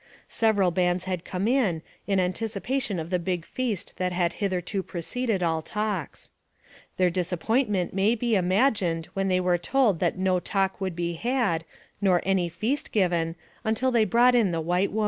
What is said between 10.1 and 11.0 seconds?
no talk would